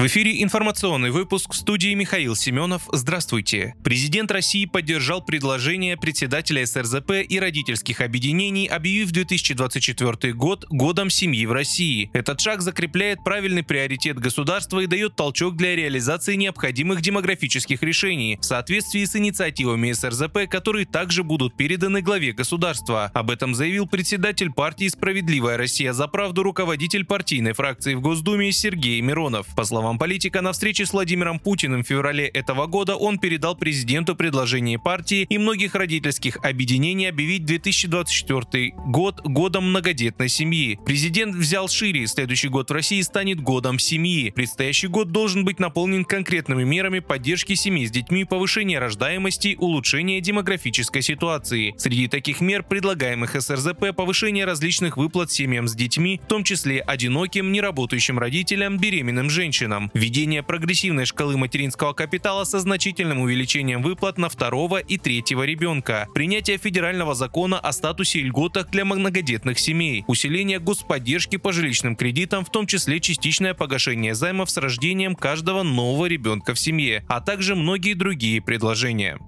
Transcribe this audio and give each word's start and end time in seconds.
В 0.00 0.06
эфире 0.06 0.42
информационный 0.42 1.10
выпуск 1.10 1.52
в 1.52 1.54
студии 1.54 1.92
Михаил 1.92 2.34
Семенов. 2.34 2.88
Здравствуйте. 2.90 3.74
Президент 3.84 4.30
России 4.30 4.64
поддержал 4.64 5.22
предложение 5.22 5.98
председателя 5.98 6.64
СРЗП 6.64 7.16
и 7.28 7.38
родительских 7.38 8.00
объединений, 8.00 8.66
объявив 8.66 9.12
2024 9.12 10.32
год 10.32 10.64
годом 10.70 11.10
семьи 11.10 11.44
в 11.44 11.52
России. 11.52 12.10
Этот 12.14 12.40
шаг 12.40 12.62
закрепляет 12.62 13.22
правильный 13.22 13.62
приоритет 13.62 14.18
государства 14.18 14.80
и 14.80 14.86
дает 14.86 15.16
толчок 15.16 15.58
для 15.58 15.76
реализации 15.76 16.34
необходимых 16.34 17.02
демографических 17.02 17.82
решений 17.82 18.38
в 18.40 18.44
соответствии 18.46 19.04
с 19.04 19.14
инициативами 19.16 19.92
СРЗП, 19.92 20.48
которые 20.50 20.86
также 20.86 21.24
будут 21.24 21.58
переданы 21.58 22.00
главе 22.00 22.32
государства. 22.32 23.10
Об 23.12 23.30
этом 23.30 23.54
заявил 23.54 23.86
председатель 23.86 24.50
партии 24.50 24.88
«Справедливая 24.88 25.58
Россия 25.58 25.92
за 25.92 26.08
правду» 26.08 26.42
руководитель 26.42 27.04
партийной 27.04 27.52
фракции 27.52 27.92
в 27.92 28.00
Госдуме 28.00 28.50
Сергей 28.50 28.98
Миронов. 29.02 29.46
По 29.54 29.64
словам 29.64 29.89
словам 29.90 29.98
политика, 29.98 30.40
на 30.40 30.52
встрече 30.52 30.86
с 30.86 30.92
Владимиром 30.92 31.40
Путиным 31.40 31.82
в 31.82 31.86
феврале 31.86 32.26
этого 32.26 32.66
года 32.66 32.94
он 32.94 33.18
передал 33.18 33.56
президенту 33.56 34.14
предложение 34.14 34.78
партии 34.78 35.26
и 35.28 35.36
многих 35.36 35.74
родительских 35.74 36.36
объединений 36.44 37.06
объявить 37.06 37.44
2024 37.44 38.74
год 38.86 39.20
годом 39.24 39.70
многодетной 39.70 40.28
семьи. 40.28 40.78
Президент 40.86 41.34
взял 41.34 41.68
шире. 41.68 42.06
Следующий 42.06 42.48
год 42.48 42.70
в 42.70 42.72
России 42.72 43.00
станет 43.02 43.40
годом 43.40 43.80
семьи. 43.80 44.30
Предстоящий 44.30 44.86
год 44.86 45.10
должен 45.10 45.44
быть 45.44 45.58
наполнен 45.58 46.04
конкретными 46.04 46.62
мерами 46.62 47.00
поддержки 47.00 47.54
семей 47.54 47.86
с 47.86 47.90
детьми, 47.90 48.24
повышения 48.24 48.78
рождаемости, 48.78 49.56
улучшения 49.58 50.20
демографической 50.20 51.02
ситуации. 51.02 51.74
Среди 51.78 52.06
таких 52.06 52.40
мер, 52.40 52.62
предлагаемых 52.62 53.40
СРЗП, 53.40 53.96
повышение 53.96 54.44
различных 54.44 54.96
выплат 54.96 55.32
семьям 55.32 55.66
с 55.66 55.74
детьми, 55.74 56.20
в 56.22 56.28
том 56.28 56.44
числе 56.44 56.80
одиноким, 56.80 57.50
неработающим 57.50 58.18
родителям, 58.18 58.78
беременным 58.78 59.30
женщинам 59.30 59.79
регионам, 59.80 59.90
введение 59.94 60.42
прогрессивной 60.42 61.06
шкалы 61.06 61.36
материнского 61.36 61.92
капитала 61.92 62.44
со 62.44 62.60
значительным 62.60 63.20
увеличением 63.20 63.82
выплат 63.82 64.18
на 64.18 64.28
второго 64.28 64.78
и 64.78 64.98
третьего 64.98 65.44
ребенка, 65.44 66.08
принятие 66.14 66.58
федерального 66.58 67.14
закона 67.14 67.58
о 67.58 67.72
статусе 67.72 68.20
и 68.20 68.24
льготах 68.24 68.70
для 68.70 68.84
многодетных 68.84 69.58
семей, 69.58 70.04
усиление 70.06 70.58
господдержки 70.58 71.36
по 71.36 71.52
жилищным 71.52 71.96
кредитам, 71.96 72.44
в 72.44 72.50
том 72.50 72.66
числе 72.66 73.00
частичное 73.00 73.54
погашение 73.54 74.14
займов 74.14 74.50
с 74.50 74.56
рождением 74.56 75.14
каждого 75.14 75.62
нового 75.62 76.06
ребенка 76.06 76.54
в 76.54 76.58
семье, 76.58 77.04
а 77.08 77.20
также 77.20 77.54
многие 77.54 77.94
другие 77.94 78.40
предложения. 78.40 79.18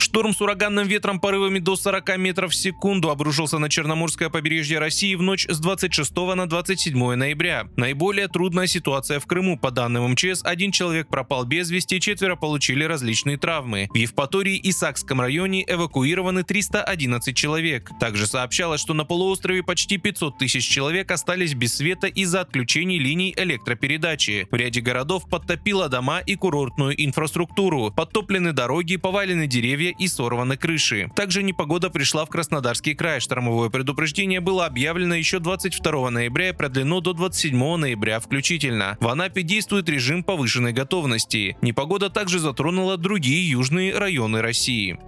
Шторм 0.00 0.32
с 0.32 0.40
ураганным 0.40 0.88
ветром 0.88 1.20
порывами 1.20 1.58
до 1.58 1.76
40 1.76 2.16
метров 2.16 2.52
в 2.52 2.54
секунду 2.54 3.10
обрушился 3.10 3.58
на 3.58 3.68
Черноморское 3.68 4.30
побережье 4.30 4.78
России 4.78 5.14
в 5.14 5.20
ночь 5.20 5.46
с 5.46 5.60
26 5.60 6.16
на 6.34 6.48
27 6.48 7.14
ноября. 7.14 7.68
Наиболее 7.76 8.28
трудная 8.28 8.66
ситуация 8.66 9.20
в 9.20 9.26
Крыму. 9.26 9.58
По 9.58 9.70
данным 9.70 10.10
МЧС, 10.12 10.40
один 10.42 10.72
человек 10.72 11.08
пропал 11.08 11.44
без 11.44 11.70
вести, 11.70 12.00
четверо 12.00 12.34
получили 12.34 12.82
различные 12.84 13.36
травмы. 13.36 13.88
В 13.90 13.96
Евпатории 13.96 14.56
и 14.56 14.72
Сакском 14.72 15.20
районе 15.20 15.64
эвакуированы 15.68 16.44
311 16.44 17.36
человек. 17.36 17.90
Также 18.00 18.26
сообщалось, 18.26 18.80
что 18.80 18.94
на 18.94 19.04
полуострове 19.04 19.62
почти 19.62 19.98
500 19.98 20.38
тысяч 20.38 20.66
человек 20.66 21.10
остались 21.10 21.52
без 21.52 21.74
света 21.74 22.06
из-за 22.06 22.40
отключений 22.40 22.98
линий 22.98 23.34
электропередачи. 23.36 24.48
В 24.50 24.54
ряде 24.54 24.80
городов 24.80 25.28
подтопило 25.28 25.90
дома 25.90 26.20
и 26.20 26.36
курортную 26.36 26.94
инфраструктуру. 27.04 27.92
Подтоплены 27.94 28.54
дороги, 28.54 28.96
повалены 28.96 29.46
деревья 29.46 29.89
и 29.90 30.08
сорваны 30.08 30.56
крыши. 30.56 31.10
Также 31.14 31.42
непогода 31.42 31.90
пришла 31.90 32.24
в 32.24 32.30
Краснодарский 32.30 32.94
край. 32.94 33.20
Штормовое 33.20 33.70
предупреждение 33.70 34.40
было 34.40 34.66
объявлено 34.66 35.14
еще 35.14 35.38
22 35.38 36.10
ноября 36.10 36.50
и 36.50 36.52
продлено 36.52 37.00
до 37.00 37.12
27 37.12 37.76
ноября 37.76 38.20
включительно. 38.20 38.96
В 39.00 39.08
Анапе 39.08 39.42
действует 39.42 39.88
режим 39.88 40.22
повышенной 40.22 40.72
готовности. 40.72 41.56
Непогода 41.62 42.10
также 42.10 42.38
затронула 42.38 42.96
другие 42.96 43.50
южные 43.50 43.96
районы 43.96 44.42
России. 44.42 44.98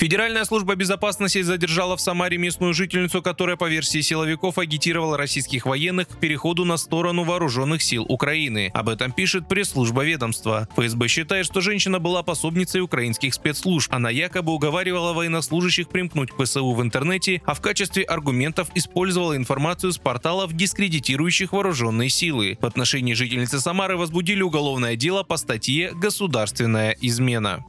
Федеральная 0.00 0.46
служба 0.46 0.76
безопасности 0.76 1.42
задержала 1.42 1.94
в 1.94 2.00
Самаре 2.00 2.38
местную 2.38 2.72
жительницу, 2.72 3.20
которая 3.20 3.56
по 3.56 3.68
версии 3.68 4.00
силовиков 4.00 4.56
агитировала 4.56 5.18
российских 5.18 5.66
военных 5.66 6.08
к 6.08 6.18
переходу 6.18 6.64
на 6.64 6.78
сторону 6.78 7.24
вооруженных 7.24 7.82
сил 7.82 8.06
Украины. 8.08 8.70
Об 8.72 8.88
этом 8.88 9.12
пишет 9.12 9.46
пресс-служба 9.46 10.02
ведомства. 10.02 10.66
ФСБ 10.74 11.06
считает, 11.08 11.44
что 11.44 11.60
женщина 11.60 11.98
была 11.98 12.22
пособницей 12.22 12.80
украинских 12.80 13.34
спецслужб. 13.34 13.92
Она 13.92 14.08
якобы 14.08 14.54
уговаривала 14.54 15.12
военнослужащих 15.12 15.90
примкнуть 15.90 16.30
к 16.30 16.42
ПСУ 16.42 16.72
в 16.72 16.80
интернете, 16.80 17.42
а 17.44 17.52
в 17.52 17.60
качестве 17.60 18.02
аргументов 18.04 18.68
использовала 18.74 19.36
информацию 19.36 19.92
с 19.92 19.98
порталов, 19.98 20.54
дискредитирующих 20.54 21.52
вооруженные 21.52 22.08
силы. 22.08 22.56
В 22.58 22.64
отношении 22.64 23.12
жительницы 23.12 23.60
Самары 23.60 23.98
возбудили 23.98 24.40
уголовное 24.40 24.96
дело 24.96 25.24
по 25.24 25.36
статье 25.36 25.92
«Государственная 25.92 26.96
измена». 27.02 27.66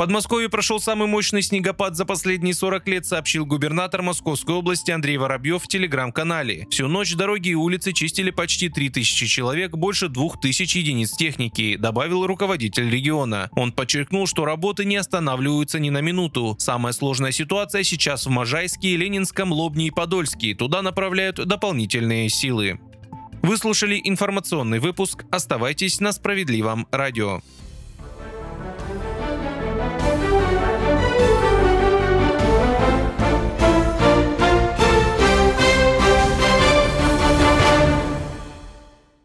Подмосковье 0.00 0.48
прошел 0.48 0.80
самый 0.80 1.06
мощный 1.08 1.42
снегопад 1.42 1.94
за 1.94 2.06
последние 2.06 2.54
40 2.54 2.88
лет, 2.88 3.04
сообщил 3.04 3.44
губернатор 3.44 4.00
Московской 4.00 4.54
области 4.54 4.90
Андрей 4.90 5.18
Воробьев 5.18 5.62
в 5.62 5.68
телеграм-канале. 5.68 6.66
Всю 6.70 6.88
ночь 6.88 7.14
дороги 7.14 7.50
и 7.50 7.54
улицы 7.54 7.92
чистили 7.92 8.30
почти 8.30 8.70
3000 8.70 9.26
человек, 9.26 9.72
больше 9.72 10.08
2000 10.08 10.78
единиц 10.78 11.10
техники, 11.10 11.76
добавил 11.76 12.26
руководитель 12.26 12.88
региона. 12.88 13.50
Он 13.52 13.72
подчеркнул, 13.72 14.26
что 14.26 14.46
работы 14.46 14.86
не 14.86 14.96
останавливаются 14.96 15.78
ни 15.78 15.90
на 15.90 16.00
минуту. 16.00 16.56
Самая 16.58 16.94
сложная 16.94 17.32
ситуация 17.32 17.82
сейчас 17.82 18.24
в 18.24 18.30
Можайске, 18.30 18.96
Ленинском, 18.96 19.52
Лобне 19.52 19.88
и 19.88 19.90
Подольске. 19.90 20.54
Туда 20.54 20.80
направляют 20.80 21.46
дополнительные 21.46 22.30
силы. 22.30 22.80
Вы 23.42 23.58
слушали 23.58 24.00
информационный 24.02 24.78
выпуск. 24.78 25.26
Оставайтесь 25.30 26.00
на 26.00 26.12
справедливом 26.12 26.86
радио. 26.90 27.42